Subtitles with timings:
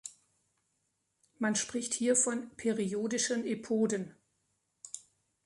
[1.37, 4.15] Man spricht hier von "periodischen Epoden".